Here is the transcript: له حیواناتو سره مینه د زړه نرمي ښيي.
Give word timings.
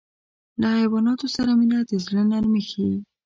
له 0.59 0.67
حیواناتو 0.79 1.27
سره 1.35 1.51
مینه 1.59 1.79
د 1.89 1.91
زړه 2.05 2.21
نرمي 2.31 2.61
ښيي. 2.69 2.93